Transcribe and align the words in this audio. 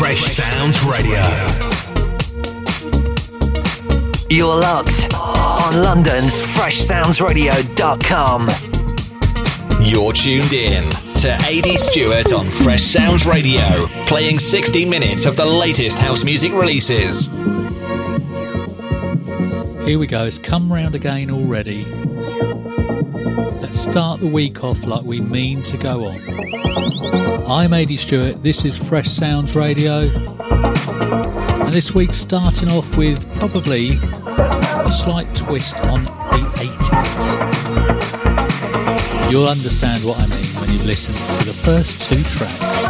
Fresh 0.00 0.24
Sounds 0.24 0.82
Radio. 0.84 1.22
You're 4.30 4.60
locked 4.60 5.12
on 5.14 5.82
London's 5.82 6.40
FreshSoundsRadio.com. 6.40 8.48
You're 9.82 10.12
tuned 10.12 10.52
in 10.52 10.88
to 11.16 11.32
AD 11.32 11.66
Stewart 11.78 12.32
on 12.32 12.46
Fresh 12.46 12.82
Sounds 12.82 13.26
Radio, 13.26 13.62
playing 14.06 14.38
60 14.38 14.88
minutes 14.88 15.26
of 15.26 15.34
the 15.36 15.46
latest 15.46 15.98
house 15.98 16.22
music 16.24 16.52
releases. 16.52 17.26
Here 19.86 19.98
we 19.98 20.06
go, 20.06 20.24
it's 20.24 20.38
come 20.38 20.72
round 20.72 20.94
again 20.94 21.30
already. 21.30 21.84
Let's 23.70 23.82
start 23.82 24.18
the 24.18 24.26
week 24.26 24.64
off 24.64 24.84
like 24.84 25.04
we 25.04 25.20
mean 25.20 25.62
to 25.62 25.76
go 25.76 26.06
on. 26.06 26.20
I'm 27.48 27.72
AD 27.72 27.90
Stewart, 28.00 28.42
this 28.42 28.64
is 28.64 28.76
Fresh 28.76 29.06
Sounds 29.08 29.54
Radio, 29.54 30.08
and 30.08 31.72
this 31.72 31.94
week 31.94 32.12
starting 32.12 32.68
off 32.68 32.96
with 32.96 33.32
probably 33.38 33.90
a 33.92 34.90
slight 34.90 35.32
twist 35.36 35.78
on 35.82 36.02
the 36.02 36.10
80s. 36.56 37.30
You'll 39.30 39.46
understand 39.46 40.02
what 40.02 40.18
I 40.18 40.26
mean 40.26 40.52
when 40.60 40.72
you 40.72 40.82
listen 40.84 41.14
to 41.38 41.44
the 41.44 41.52
first 41.52 42.02
two 42.02 42.24
tracks. 42.24 42.80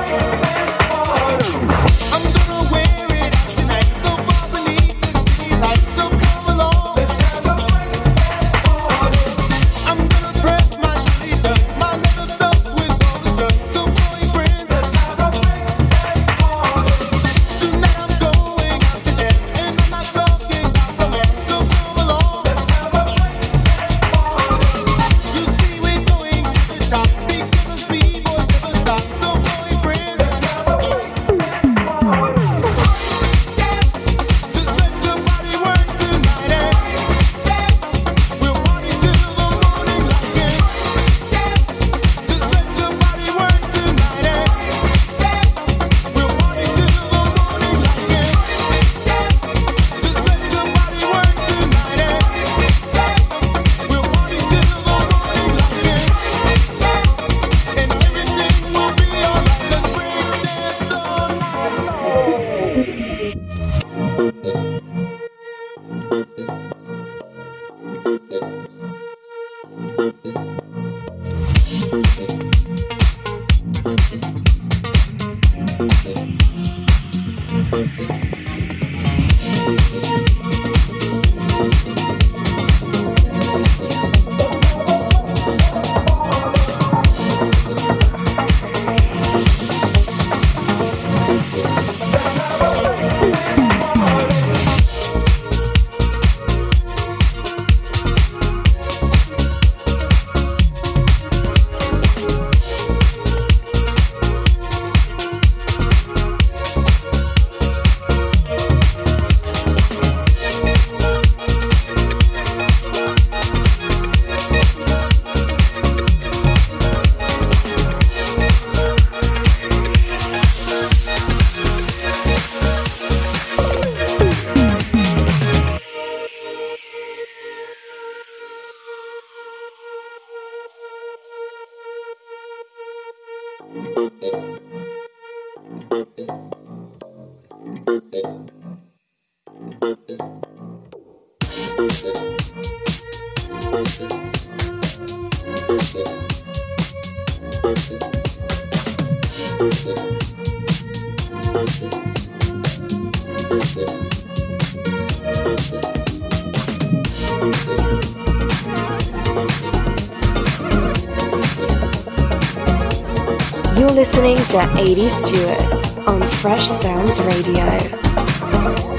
AD 164.90 164.98
Stewart 165.08 166.08
on 166.08 166.20
Fresh 166.26 166.66
Sounds 166.66 167.20
Radio. 167.20 168.89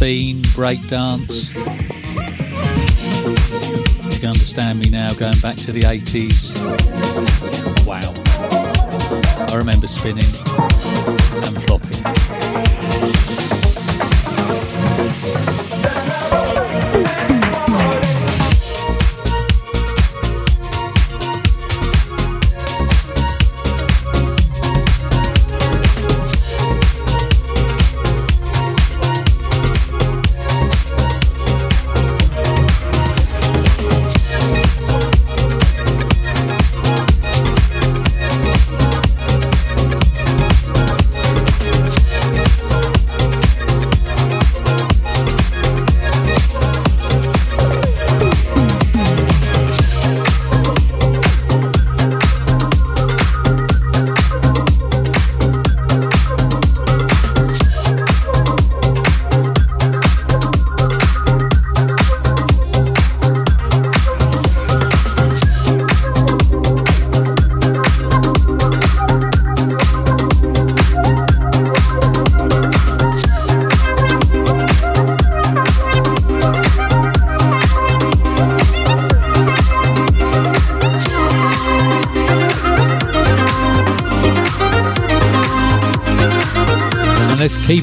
Fiend, 0.00 0.46
Breakdance. 0.56 1.54
You 4.10 4.18
can 4.18 4.30
understand 4.30 4.80
me 4.80 4.88
now 4.88 5.12
going 5.12 5.38
back 5.42 5.56
to 5.56 5.72
the 5.72 5.80
80s. 5.82 6.56
Wow. 7.86 8.14
I 9.52 9.58
remember 9.58 9.86
spinning 9.86 10.24
and 11.44 11.62
flopping. 11.64 12.59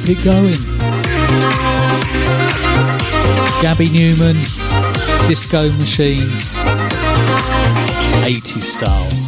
It 0.10 0.24
going. 0.24 0.54
Gabby 3.62 3.90
Newman, 3.90 4.36
Disco 5.28 5.70
Machine, 5.78 6.30
80 8.24 8.62
style. 8.62 9.27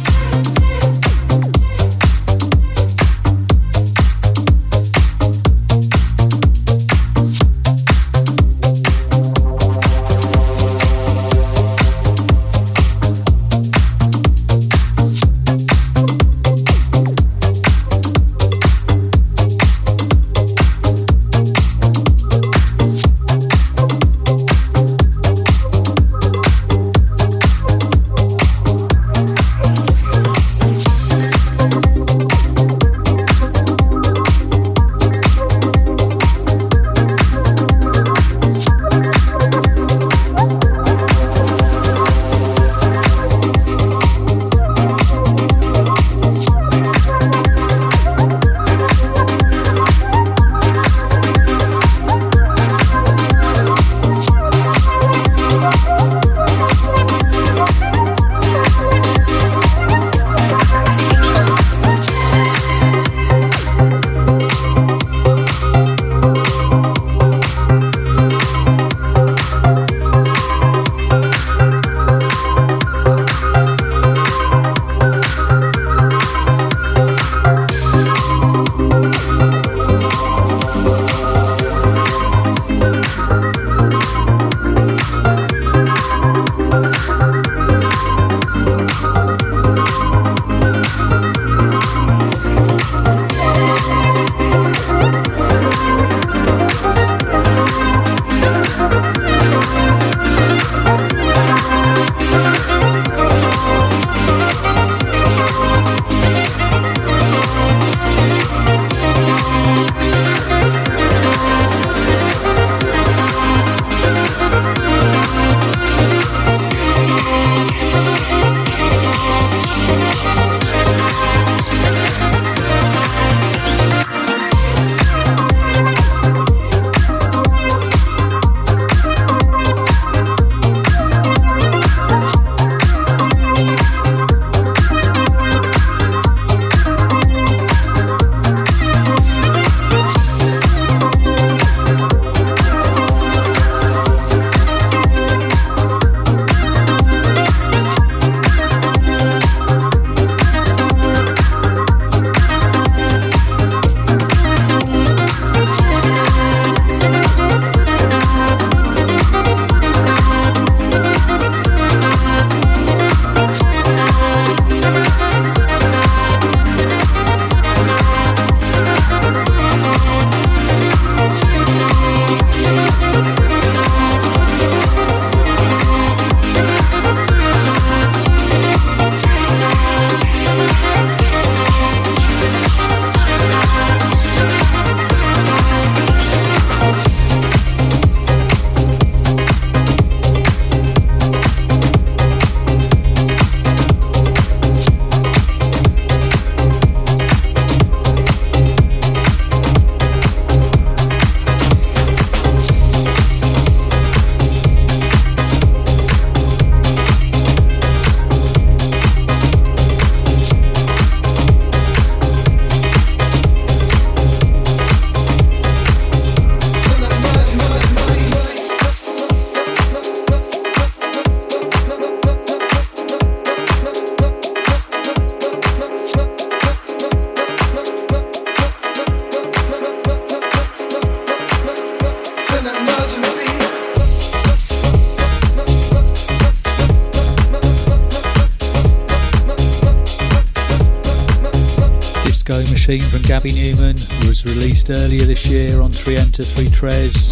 From 242.98 243.22
Gabby 243.22 243.52
Newman 243.52 243.94
was 244.26 244.44
released 244.44 244.90
earlier 244.90 245.24
this 245.24 245.46
year 245.46 245.80
on 245.80 245.92
Trienta 245.92 246.44
3 246.44 246.68
Tres. 246.70 247.30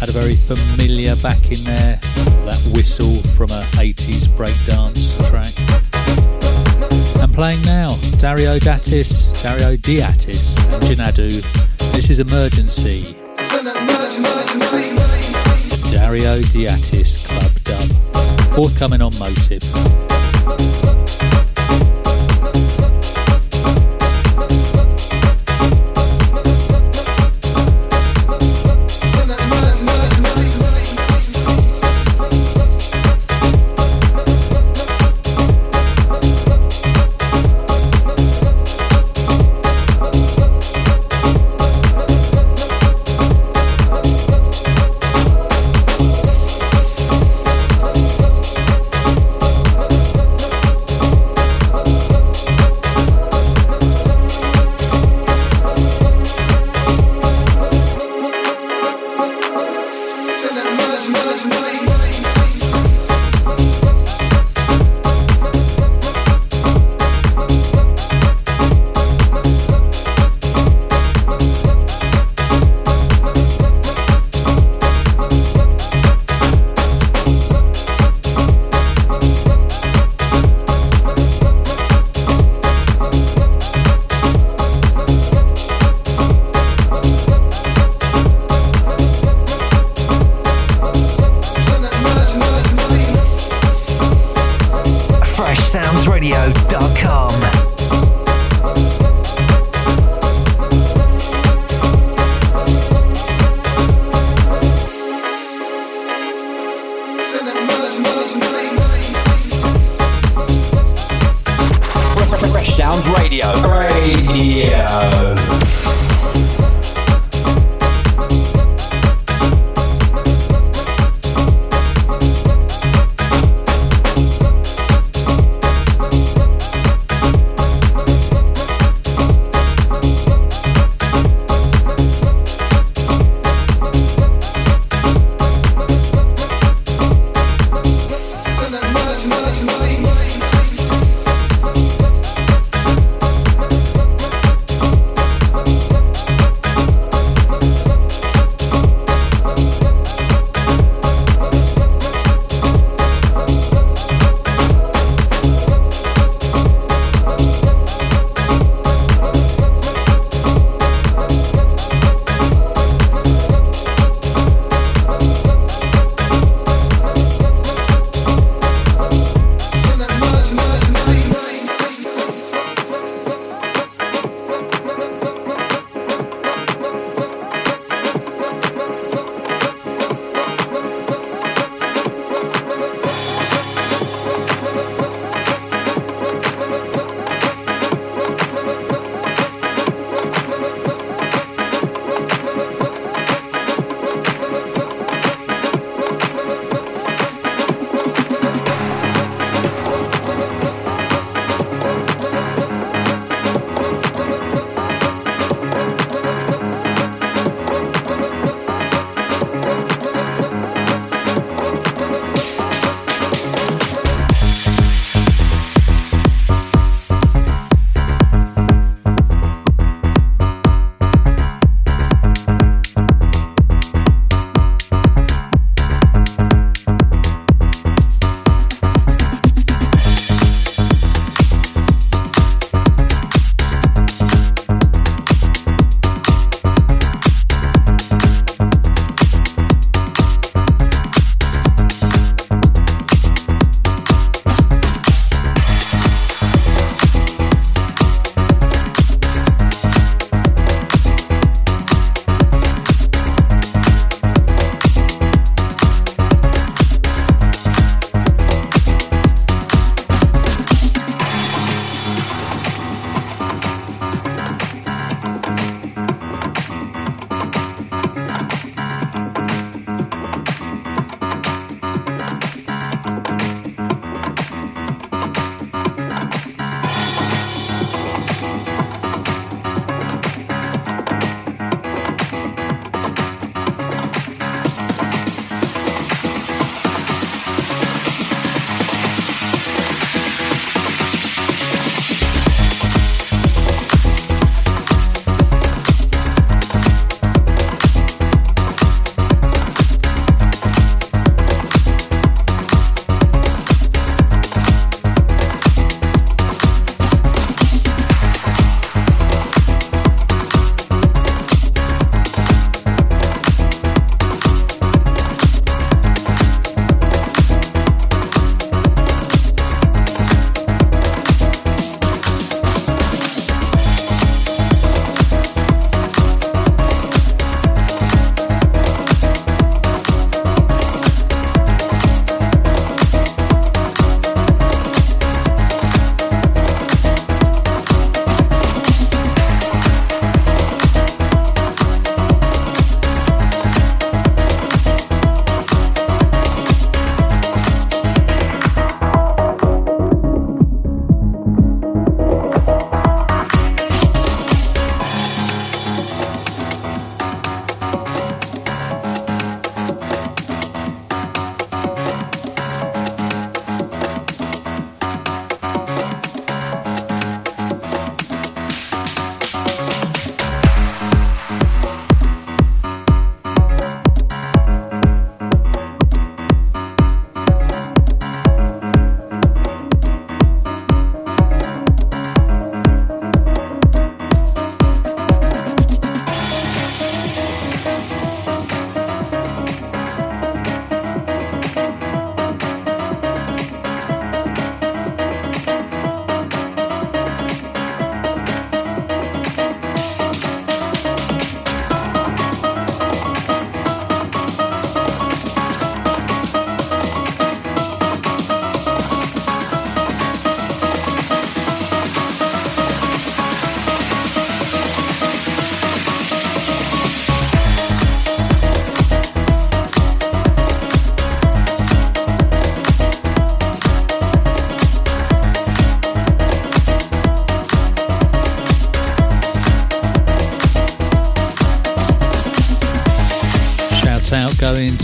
Had 0.00 0.08
a 0.08 0.12
very 0.12 0.34
familiar 0.34 1.14
back 1.16 1.36
in 1.52 1.62
there, 1.64 1.96
that 2.46 2.72
whistle 2.74 3.16
from 3.36 3.50
a 3.50 3.60
80s 3.76 4.28
breakdance 4.28 5.20
track. 5.28 5.52
And 7.20 7.34
playing 7.34 7.60
now, 7.66 7.88
Dario 8.18 8.58
D'Attis, 8.58 9.42
Dario 9.42 9.76
D'Attis 9.76 10.56
and 10.56 10.82
Jinadu. 10.84 11.44
This 11.92 12.08
is 12.08 12.18
Emergency. 12.18 13.14
Dario 15.90 16.40
D'Attis 16.40 17.26
Club 17.26 17.52
Dub. 17.62 18.54
Forthcoming 18.54 19.02
on 19.02 19.12
Motive. 19.18 21.03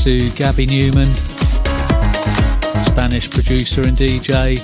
To 0.04 0.30
Gabby 0.30 0.64
Newman, 0.64 1.14
Spanish 2.84 3.28
producer 3.28 3.82
and 3.82 3.94
DJ. 3.94 4.58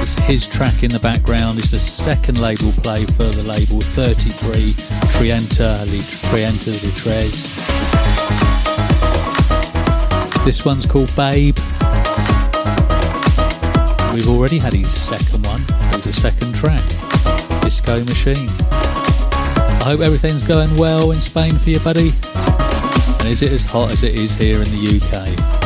It's 0.00 0.14
his 0.20 0.46
track 0.46 0.82
in 0.82 0.90
the 0.90 0.98
background. 0.98 1.58
It's 1.58 1.72
the 1.72 1.78
second 1.78 2.40
label 2.40 2.72
play 2.72 3.04
for 3.04 3.24
the 3.24 3.42
label 3.42 3.82
33 3.82 4.72
Trienta, 5.12 5.84
Trienta 6.30 6.72
de 6.72 6.90
Tres. 6.96 7.54
This 10.46 10.64
one's 10.64 10.86
called 10.86 11.14
Babe. 11.14 11.56
We've 14.14 14.28
already 14.28 14.58
had 14.58 14.72
his 14.72 14.90
second 14.90 15.44
one. 15.44 15.62
There's 15.90 16.06
a 16.06 16.14
second 16.14 16.54
track, 16.54 16.84
Disco 17.60 18.02
Machine. 18.04 18.48
I 18.70 19.82
hope 19.84 20.00
everything's 20.00 20.42
going 20.42 20.74
well 20.78 21.10
in 21.10 21.20
Spain 21.20 21.56
for 21.56 21.68
you, 21.68 21.80
buddy. 21.80 22.14
And 23.20 23.28
is 23.28 23.42
it 23.42 23.52
as 23.52 23.66
hot 23.66 23.92
as 23.92 24.02
it 24.02 24.18
is 24.18 24.34
here 24.34 24.62
in 24.62 24.70
the 24.70 24.98
UK? 24.98 25.59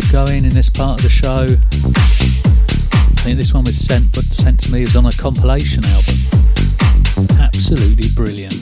Vibe 0.00 0.12
going 0.12 0.44
in 0.44 0.54
this 0.54 0.70
part 0.70 0.98
of 0.98 1.02
the 1.02 1.10
show. 1.10 1.44
I 1.44 3.22
think 3.24 3.36
this 3.36 3.52
one 3.52 3.64
was 3.64 3.76
sent 3.76 4.12
but 4.14 4.24
sent 4.24 4.60
to 4.60 4.72
me 4.72 4.84
as 4.84 4.96
on 4.96 5.04
a 5.04 5.12
compilation 5.12 5.84
album. 5.84 6.14
Absolutely 7.38 8.08
brilliant. 8.14 8.54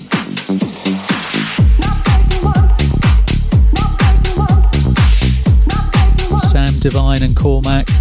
Sam 6.41 6.79
Divine 6.81 7.23
and 7.23 7.37
Cormac. 7.37 8.00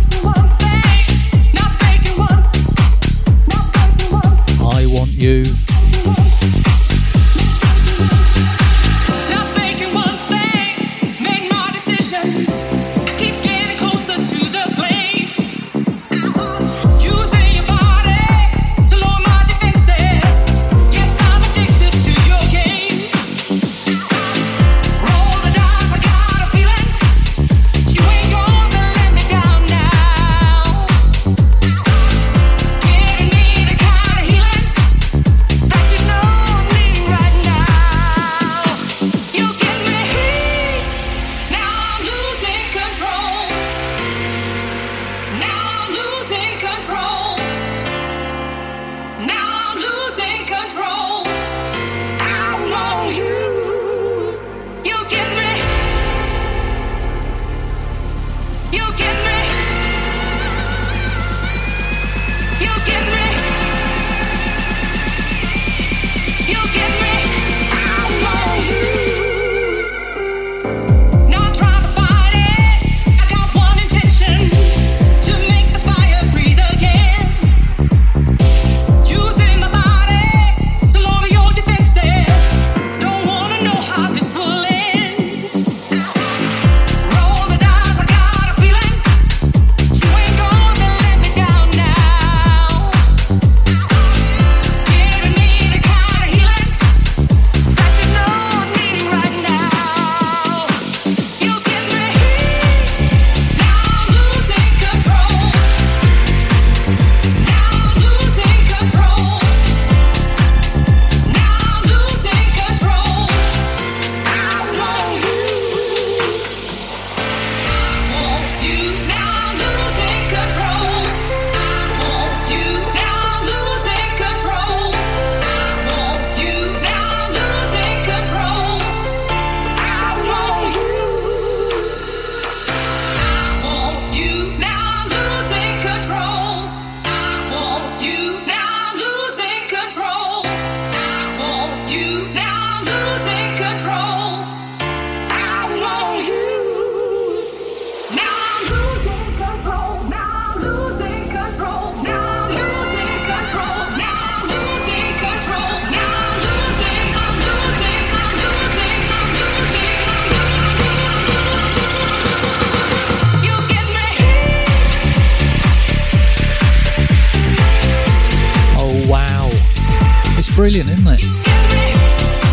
Brilliant, 170.59 170.89
isn't 170.89 171.07
it? 171.07 171.21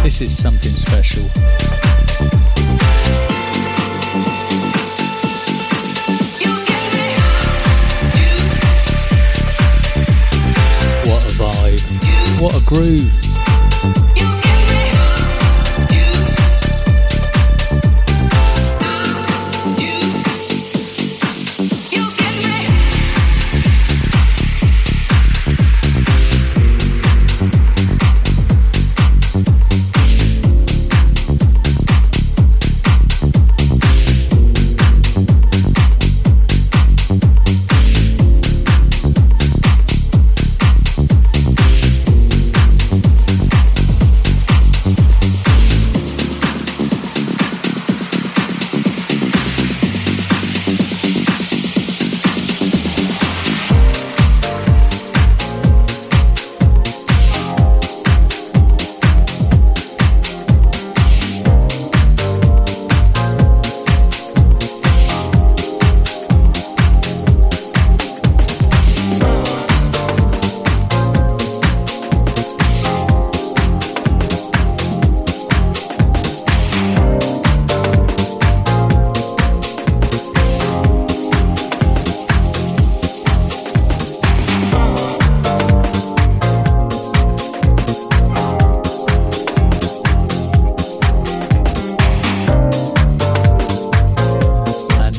This 0.04 0.20
is 0.20 0.30
something 0.30 0.76
special. 0.76 1.24
What 11.04 11.24
a 11.24 11.34
vibe. 11.34 12.40
What 12.40 12.54
a 12.54 12.64
groove. 12.64 13.25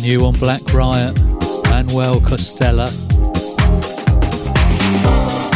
New 0.08 0.24
on 0.26 0.34
Black 0.36 0.62
Riot, 0.74 1.14
Manuel 1.66 2.22
Costela. 2.22 2.88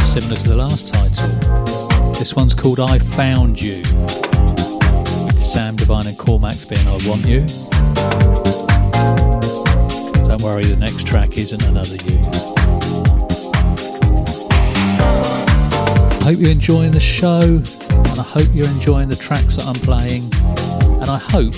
Similar 0.03 0.35
to 0.41 0.49
the 0.49 0.57
last 0.57 0.93
title. 0.93 2.11
This 2.15 2.35
one's 2.35 2.53
called 2.53 2.81
I 2.81 2.99
Found 2.99 3.61
You. 3.61 3.81
Sam 5.39 5.77
Divine 5.77 6.07
and 6.07 6.17
Cormac's 6.17 6.65
being 6.65 6.85
I 6.85 6.99
Want 7.07 7.25
You. 7.25 7.45
Don't 10.27 10.41
worry, 10.41 10.65
the 10.65 10.75
next 10.77 11.07
track 11.07 11.37
isn't 11.37 11.63
another 11.63 11.95
you. 11.95 12.19
I 16.19 16.23
hope 16.25 16.39
you're 16.39 16.51
enjoying 16.51 16.91
the 16.91 16.99
show, 16.99 17.39
and 17.39 18.19
I 18.19 18.23
hope 18.23 18.49
you're 18.51 18.67
enjoying 18.67 19.07
the 19.07 19.15
tracks 19.15 19.55
that 19.55 19.65
I'm 19.65 19.75
playing, 19.75 20.23
and 20.99 21.09
I 21.09 21.19
hope 21.19 21.53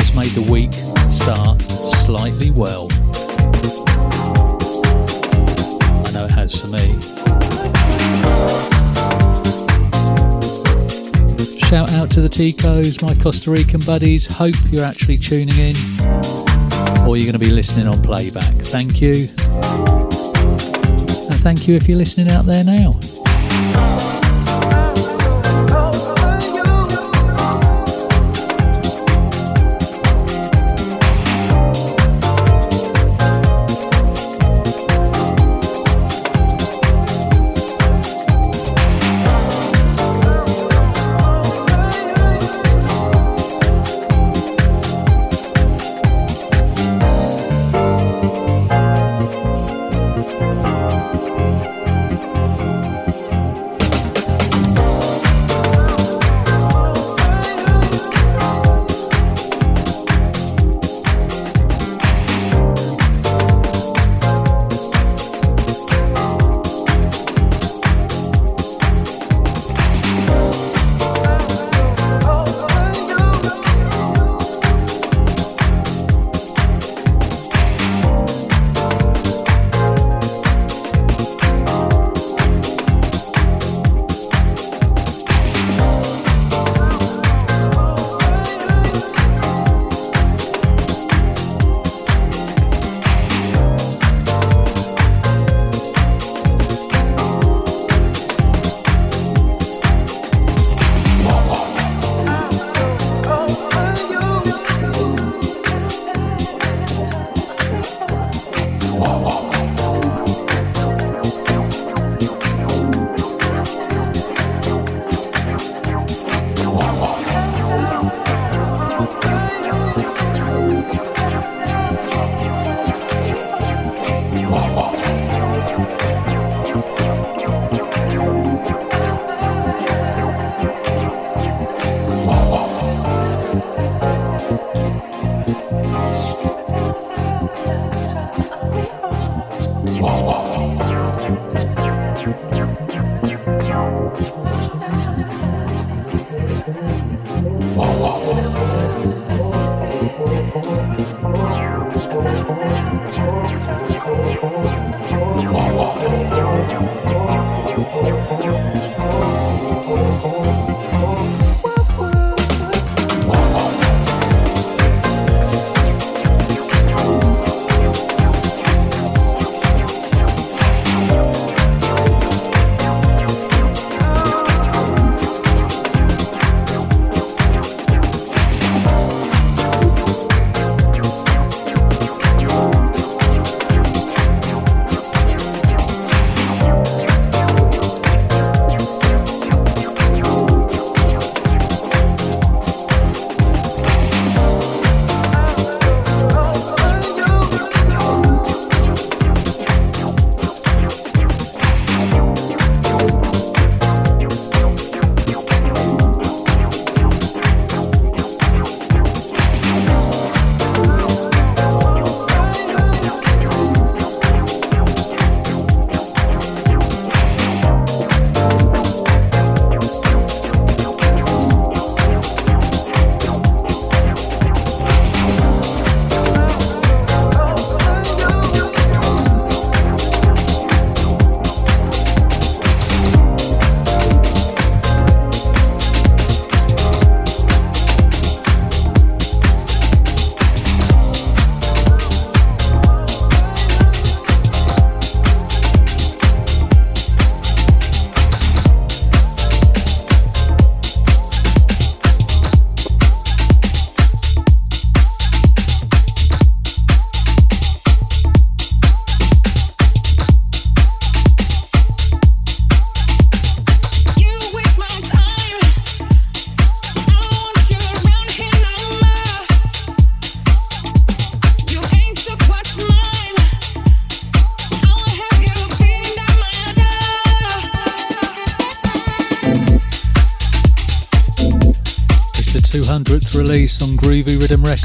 it's 0.00 0.14
made 0.14 0.30
the 0.30 0.50
week 0.50 0.72
start 1.10 1.60
slightly 1.62 2.50
well. 2.50 2.88
I 6.06 6.10
know 6.12 6.24
it 6.24 6.30
has 6.30 6.60
for 6.60 6.68
me. 6.68 6.98
Shout 11.58 11.90
out 11.92 12.10
to 12.12 12.20
the 12.20 12.28
Ticos, 12.28 13.02
my 13.02 13.14
Costa 13.14 13.50
Rican 13.50 13.80
buddies. 13.80 14.26
Hope 14.26 14.54
you're 14.70 14.84
actually 14.84 15.16
tuning 15.16 15.58
in 15.58 15.76
or 17.06 17.16
you're 17.16 17.26
going 17.26 17.32
to 17.32 17.38
be 17.38 17.50
listening 17.50 17.86
on 17.86 18.02
playback. 18.02 18.54
Thank 18.54 19.00
you. 19.00 19.28
And 21.30 21.40
thank 21.40 21.68
you 21.68 21.76
if 21.76 21.88
you're 21.88 21.98
listening 21.98 22.28
out 22.28 22.46
there 22.46 22.64
now. 22.64 22.98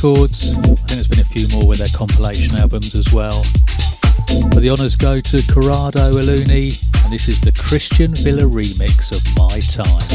Records. 0.02 0.56
I 0.56 0.62
think 0.62 0.88
there's 0.88 1.08
been 1.10 1.20
a 1.20 1.26
few 1.26 1.50
more 1.50 1.68
with 1.68 1.80
their 1.80 1.92
compilation 1.94 2.56
albums 2.56 2.96
as 2.96 3.12
well. 3.12 3.44
But 4.48 4.62
the 4.62 4.70
honours 4.72 4.96
go 4.96 5.20
to 5.20 5.44
Corrado 5.52 6.16
Aluni, 6.16 6.72
and 7.04 7.12
this 7.12 7.28
is 7.28 7.42
the 7.42 7.52
Christian 7.52 8.16
Villa 8.16 8.44
remix 8.44 9.12
of 9.12 9.20
My 9.36 9.60
Time. 9.60 10.08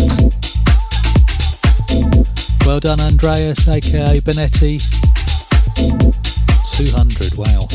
Well 2.64 2.80
done, 2.80 2.98
Andreas, 2.98 3.68
aka 3.68 4.20
Benetti. 4.20 4.80
200, 5.76 7.36
wow. 7.36 7.68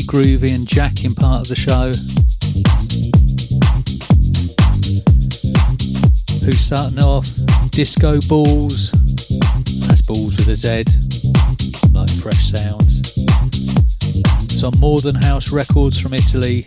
Groovy, 0.00 0.54
and 0.54 0.66
jacking 0.66 1.14
part 1.14 1.42
of 1.42 1.48
the 1.48 1.54
show. 1.54 1.92
Who's 6.44 6.60
starting 6.60 6.98
off? 6.98 7.26
Disco 7.70 8.18
Balls. 8.28 8.90
That's 9.86 10.02
Balls 10.02 10.36
with 10.36 10.48
a 10.48 10.54
Z, 10.54 10.84
like 11.92 12.10
fresh 12.10 12.44
sounds. 12.44 13.00
It's 14.44 14.62
on 14.62 14.78
More 14.78 15.00
Than 15.00 15.14
House 15.14 15.52
Records 15.52 16.00
from 16.00 16.14
Italy, 16.14 16.64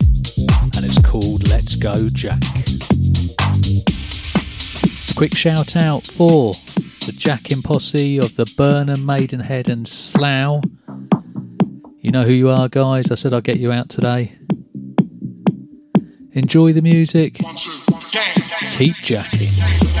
and 0.76 0.84
it's 0.84 1.00
called 1.00 1.48
Let's 1.48 1.76
Go 1.76 2.08
Jack. 2.08 2.42
Quick 5.16 5.34
shout 5.34 5.76
out 5.76 6.04
for 6.06 6.52
the 7.06 7.14
Jacking 7.16 7.62
Posse 7.62 8.18
of 8.18 8.36
the 8.36 8.46
Burnham, 8.56 9.04
Maidenhead, 9.04 9.68
and 9.68 9.86
Slough. 9.86 10.62
You 12.08 12.12
know 12.12 12.24
who 12.24 12.32
you 12.32 12.48
are, 12.48 12.70
guys. 12.70 13.12
I 13.12 13.16
said 13.16 13.34
I'll 13.34 13.42
get 13.42 13.58
you 13.58 13.70
out 13.70 13.90
today. 13.90 14.32
Enjoy 16.32 16.72
the 16.72 16.80
music. 16.80 17.34
Keep 18.78 18.96
jacking. 18.96 19.97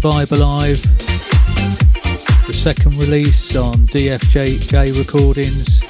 Jacking 0.00 0.10
vibe 0.10 0.32
alive. 0.32 0.82
The 2.46 2.52
second 2.52 2.96
release 2.96 3.56
on 3.56 3.86
DFJ 3.86 4.96
Recordings, 4.98 5.80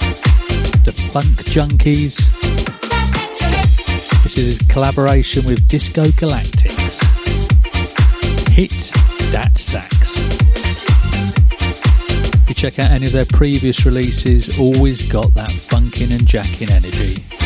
The 0.84 0.92
Funk 0.92 1.44
Junkies. 1.44 2.30
This 4.22 4.38
is 4.38 4.60
a 4.60 4.64
collaboration 4.66 5.46
with 5.46 5.66
Disco 5.68 6.04
Galactics. 6.04 7.02
Hit 8.48 8.92
that 9.32 9.56
sax. 9.56 10.28
If 12.42 12.48
you 12.48 12.54
check 12.54 12.78
out 12.78 12.90
any 12.90 13.06
of 13.06 13.12
their 13.12 13.26
previous 13.26 13.86
releases, 13.86 14.58
always 14.58 15.02
got 15.10 15.32
that 15.34 15.50
funkin' 15.50 16.12
and 16.12 16.26
jacking 16.26 16.70
energy. 16.70 17.39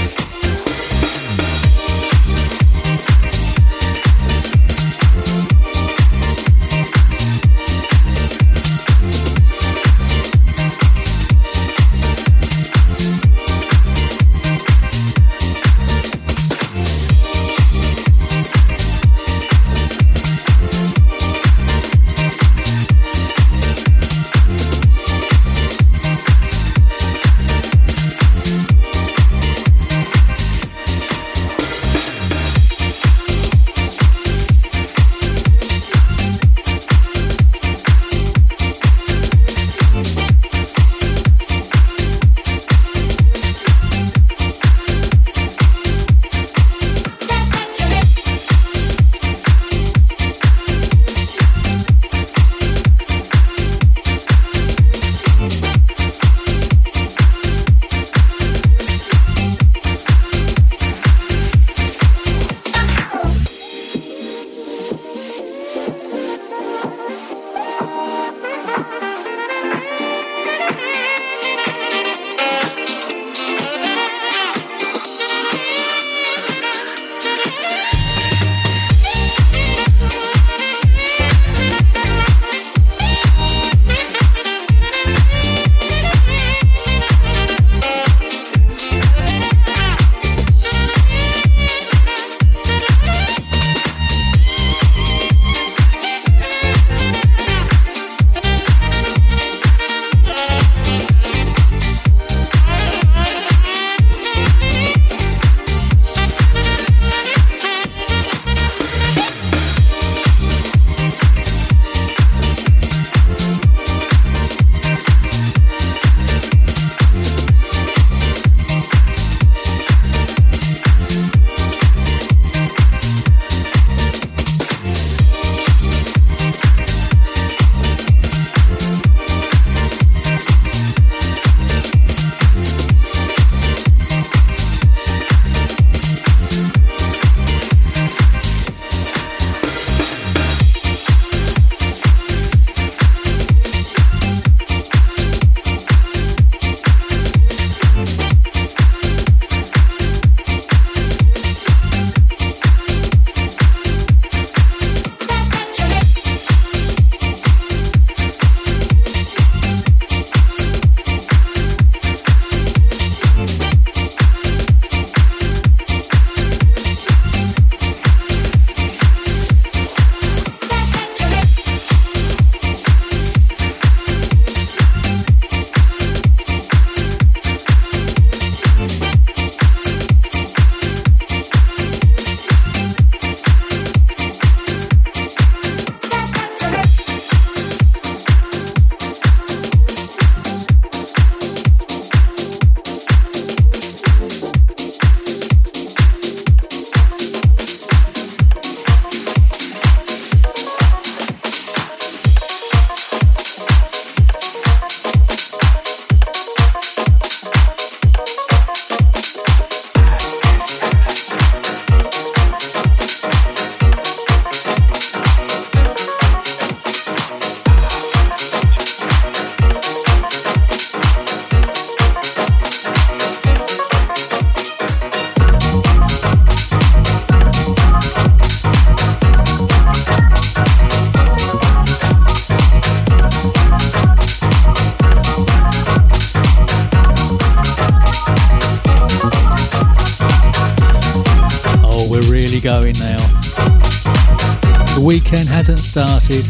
Weekend 245.04 245.46
hasn't 245.46 245.80
started. 245.80 246.44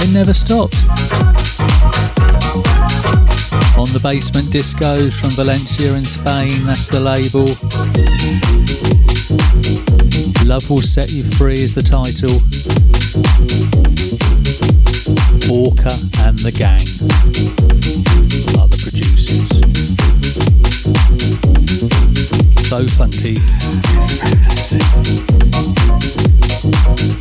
It 0.00 0.10
never 0.12 0.32
stopped. 0.32 0.76
On 3.76 3.86
the 3.92 4.00
Basement 4.02 4.46
Discos 4.46 5.20
from 5.20 5.30
Valencia 5.30 5.94
in 5.94 6.06
Spain, 6.06 6.64
that's 6.64 6.86
the 6.86 6.98
label. 6.98 7.44
Love 10.46 10.70
Will 10.70 10.80
Set 10.80 11.12
You 11.12 11.22
Free 11.22 11.60
is 11.60 11.74
the 11.74 11.82
title. 11.82 12.40
Orca 15.52 15.92
and 16.24 16.38
the 16.38 16.50
Gang 16.50 16.80
are 18.58 18.68
the 18.68 18.78
producers. 18.80 19.50
So 22.68 22.86
funky. 22.96 23.36
Thank 26.72 27.00
you. 27.02 27.19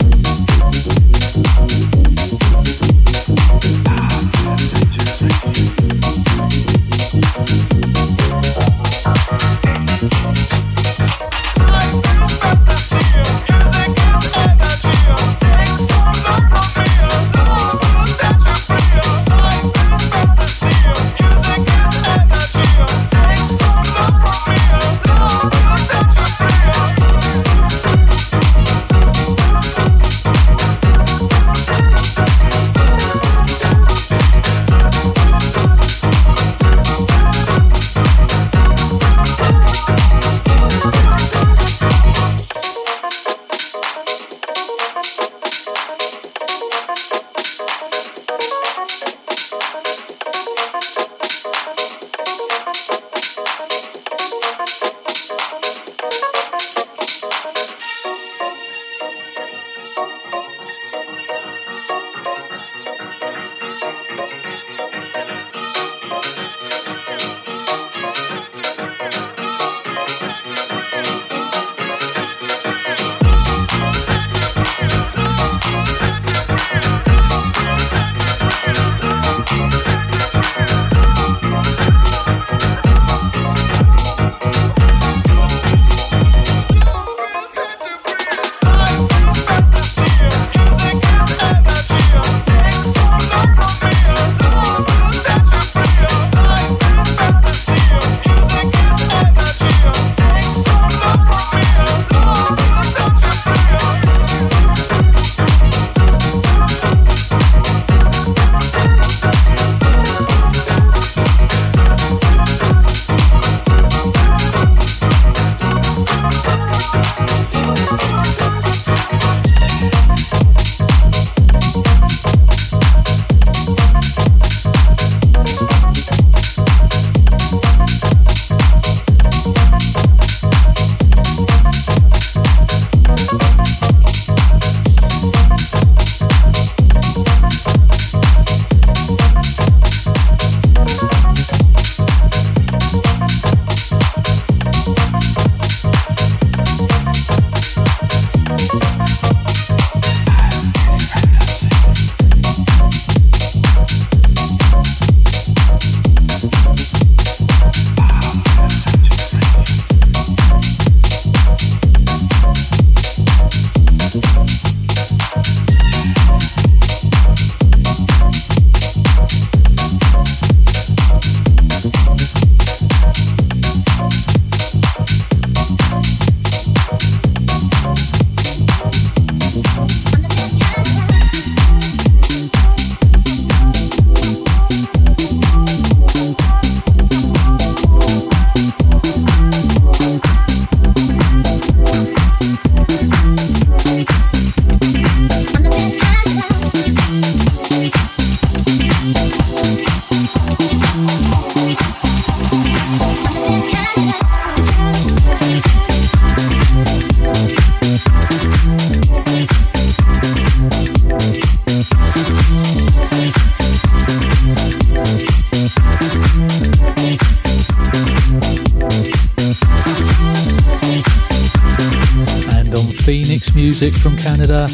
From 223.99 224.15
Canada. 224.17 224.67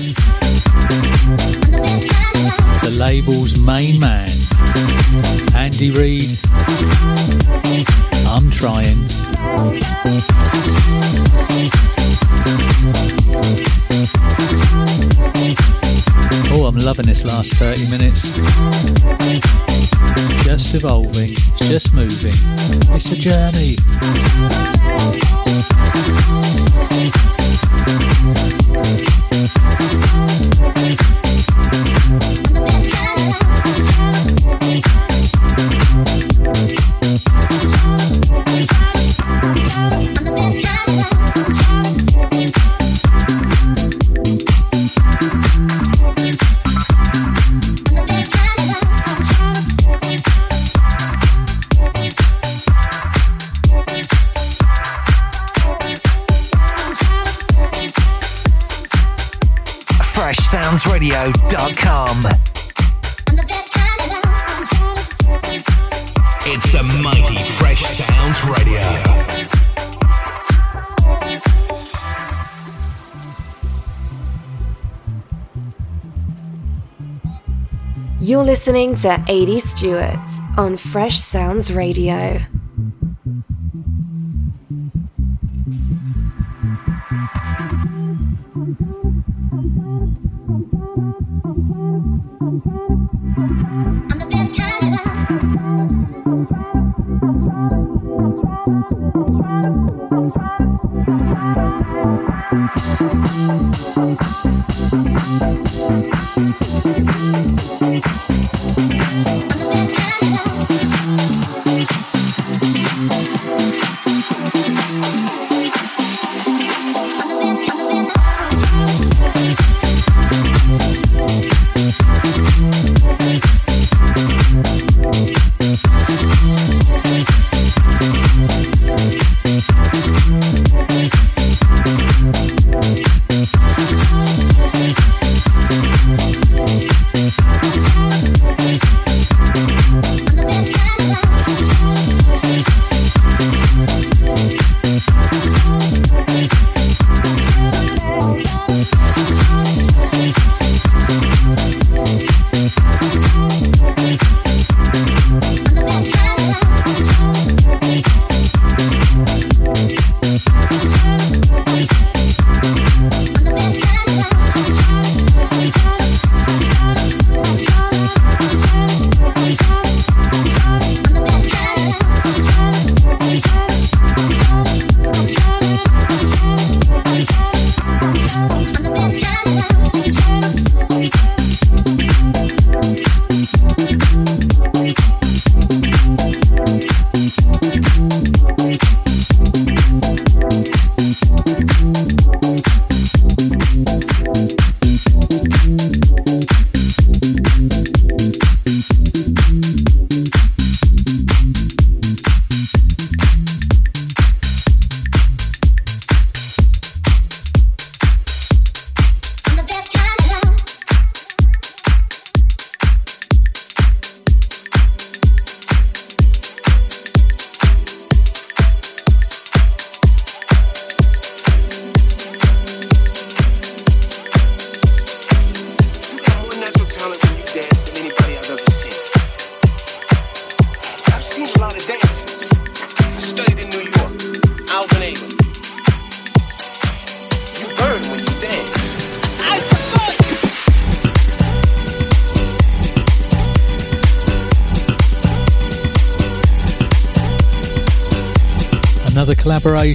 The 2.84 2.92
label's 2.92 3.58
main 3.58 4.00
man, 4.00 4.30
Andy 5.56 5.92
Reid. 5.92 6.38
I'm 8.28 8.50
trying. 8.52 8.98
Oh, 16.54 16.66
I'm 16.68 16.78
loving 16.78 17.06
this 17.06 17.26
last 17.26 17.56
30 17.56 17.90
minutes. 17.90 18.24
Just 20.44 20.76
evolving, 20.76 21.34
just 21.68 21.94
moving. 21.94 22.34
It's 22.96 23.12
a 23.12 23.16
journey. 23.16 23.76
freshsoundsradio.com. 60.26 62.26
It's 66.48 66.72
the 66.72 66.82
mighty 67.04 67.44
Fresh 67.44 67.82
Sounds 67.82 68.44
Radio. 68.50 68.82
You're 78.20 78.44
listening 78.44 78.96
to 78.96 79.24
80 79.28 79.60
Stewart 79.60 80.20
on 80.58 80.76
Fresh 80.76 81.20
Sounds 81.20 81.72
Radio. 81.72 82.42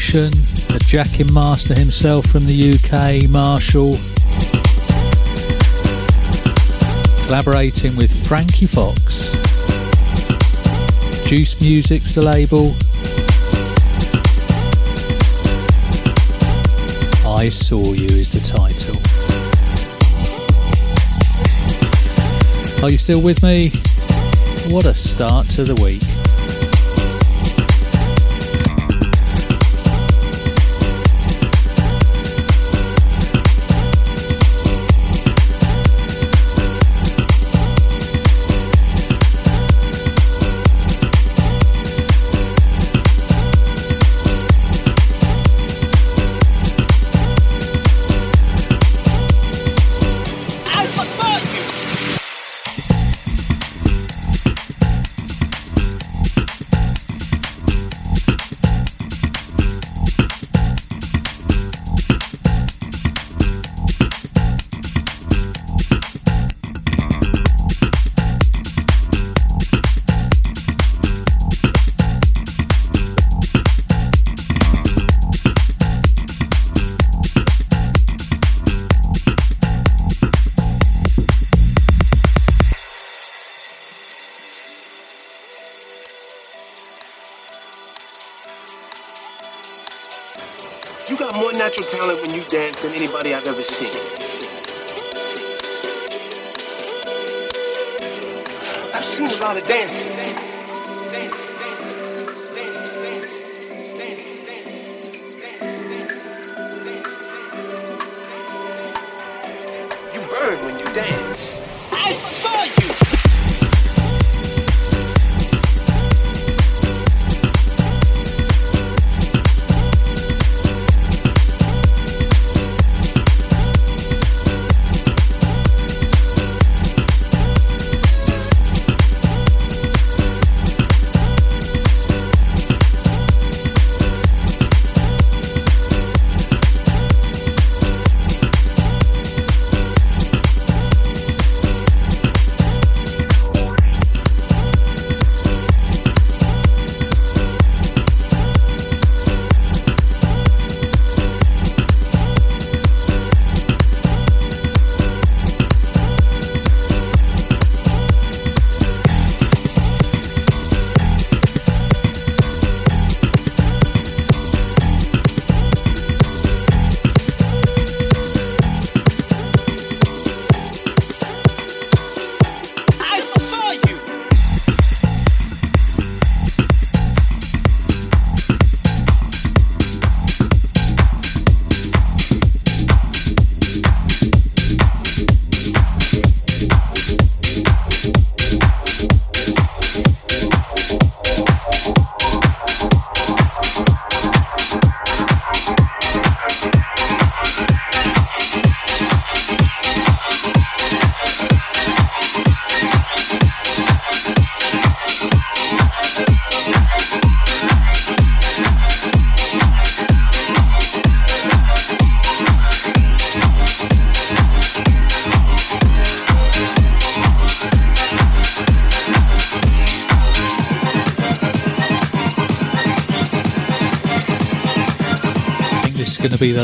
Collaboration, 0.01 0.32
a 0.74 0.78
jacking 0.78 1.32
master 1.32 1.74
himself 1.78 2.26
from 2.26 2.46
the 2.46 2.72
UK, 2.72 3.28
Marshall, 3.28 3.96
collaborating 7.26 7.94
with 7.96 8.11
Frankie 8.26 8.66
Fox. 8.66 9.30
Juice 11.26 11.61
Music's 11.61 12.14
the 12.14 12.22
label. 12.22 12.74
I 17.26 17.48
Saw 17.51 17.92
You 17.92 18.07
is 18.07 18.32
the 18.32 18.40
title. 18.40 18.96
Are 22.82 22.90
you 22.90 22.96
still 22.96 23.20
with 23.20 23.42
me? 23.42 23.70
What 24.72 24.86
a 24.86 24.94
start 24.94 25.46
to 25.51 25.64
the 25.64 25.74
week. 25.82 26.10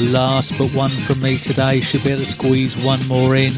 The 0.01 0.13
last 0.13 0.59
but 0.59 0.69
one 0.75 0.91
from 0.91 1.23
me 1.23 1.37
today. 1.37 1.81
Should 1.81 2.05
be 2.05 2.11
able 2.11 2.21
to 2.21 2.27
squeeze 2.27 2.77
one 2.85 2.99
more 3.09 3.35
in. 3.35 3.53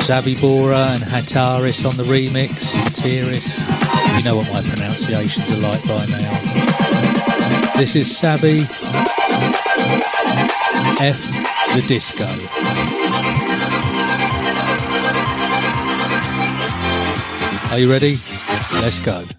Xavi 0.00 0.40
Bora 0.40 0.92
and 0.94 1.02
Hataris 1.02 1.84
on 1.86 1.96
the 1.98 2.04
remix. 2.04 2.78
Tiris. 2.96 3.60
You 4.16 4.24
know 4.24 4.36
what 4.36 4.50
my 4.50 4.62
pronunciations 4.62 5.50
are 5.52 5.56
like 5.56 5.82
by 5.86 6.06
now. 6.06 7.76
This 7.76 7.96
is 7.96 8.16
Sabi 8.16 8.60
F 11.00 11.20
the 11.74 11.84
Disco. 11.86 12.24
Are 17.70 17.78
you 17.78 17.90
ready? 17.90 18.18
Let's 18.80 18.98
go. 19.00 19.33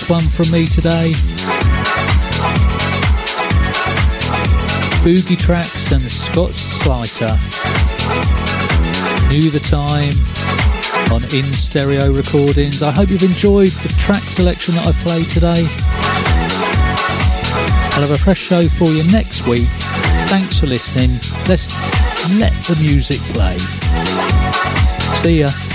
Last 0.00 0.10
one 0.10 0.28
from 0.28 0.50
me 0.52 0.66
today. 0.66 1.12
Boogie 5.02 5.38
Tracks 5.38 5.92
and 5.92 6.10
Scott 6.10 6.50
Slater. 6.50 7.36
Knew 9.28 9.50
the 9.50 9.60
time 9.60 10.14
on 11.12 11.22
In 11.34 11.52
Stereo 11.52 12.12
Recordings. 12.12 12.82
I 12.82 12.90
hope 12.90 13.10
you've 13.10 13.22
enjoyed 13.22 13.68
the 13.68 13.88
track 13.98 14.22
selection 14.22 14.74
that 14.76 14.86
I 14.86 14.92
played 14.92 15.28
today. 15.30 15.66
I'll 17.94 18.06
have 18.06 18.12
a 18.12 18.18
fresh 18.18 18.40
show 18.40 18.68
for 18.68 18.88
you 18.88 19.02
next 19.10 19.46
week. 19.46 19.68
Thanks 20.28 20.60
for 20.60 20.66
listening. 20.66 21.10
Let's 21.48 21.74
let 22.38 22.52
the 22.64 22.78
music 22.80 23.18
play. 23.32 23.58
See 25.14 25.40
ya. 25.40 25.69